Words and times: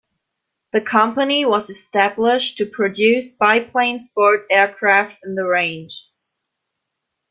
The 0.73 0.81
company 0.81 1.45
was 1.45 1.69
established 1.69 2.57
to 2.57 2.65
produce 2.65 3.33
biplane 3.33 3.99
sport 3.99 4.47
aircraft 4.49 5.23
in 5.23 5.35
the 5.35 5.45
range. 5.45 6.07